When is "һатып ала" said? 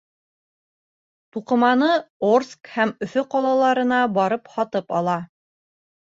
4.55-5.19